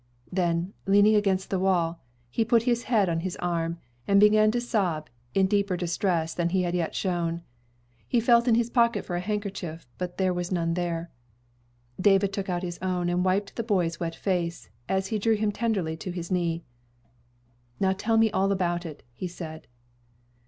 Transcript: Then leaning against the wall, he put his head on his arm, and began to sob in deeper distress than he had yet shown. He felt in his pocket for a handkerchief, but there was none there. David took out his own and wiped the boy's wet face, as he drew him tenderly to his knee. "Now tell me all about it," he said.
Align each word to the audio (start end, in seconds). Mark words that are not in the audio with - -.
Then 0.31 0.73
leaning 0.87 1.13
against 1.15 1.51
the 1.51 1.59
wall, 1.59 1.99
he 2.31 2.43
put 2.43 2.63
his 2.63 2.85
head 2.85 3.07
on 3.07 3.19
his 3.19 3.35
arm, 3.35 3.77
and 4.07 4.19
began 4.19 4.49
to 4.49 4.59
sob 4.59 5.11
in 5.35 5.45
deeper 5.45 5.77
distress 5.77 6.33
than 6.33 6.49
he 6.49 6.63
had 6.63 6.73
yet 6.73 6.95
shown. 6.95 7.43
He 8.07 8.19
felt 8.19 8.47
in 8.47 8.55
his 8.55 8.71
pocket 8.71 9.05
for 9.05 9.15
a 9.15 9.19
handkerchief, 9.19 9.85
but 9.99 10.17
there 10.17 10.33
was 10.33 10.51
none 10.51 10.73
there. 10.73 11.11
David 11.99 12.33
took 12.33 12.49
out 12.49 12.63
his 12.63 12.79
own 12.81 13.09
and 13.09 13.23
wiped 13.23 13.55
the 13.57 13.61
boy's 13.63 13.99
wet 13.99 14.15
face, 14.15 14.71
as 14.89 15.09
he 15.13 15.19
drew 15.19 15.35
him 15.35 15.51
tenderly 15.51 15.95
to 15.97 16.09
his 16.09 16.31
knee. 16.31 16.63
"Now 17.79 17.93
tell 17.95 18.17
me 18.17 18.31
all 18.31 18.51
about 18.51 18.87
it," 18.87 19.03
he 19.13 19.27
said. 19.27 19.67